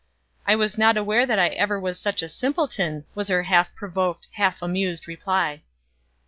"I 0.47 0.55
was 0.55 0.79
not 0.79 0.97
aware 0.97 1.27
that 1.27 1.37
I 1.37 1.49
ever 1.49 1.79
was 1.79 1.99
such 1.99 2.23
a 2.23 2.27
simpleton!" 2.27 3.05
was 3.13 3.27
her 3.27 3.43
half 3.43 3.75
provoked, 3.75 4.29
half 4.31 4.59
amused 4.63 5.07
reply. 5.07 5.61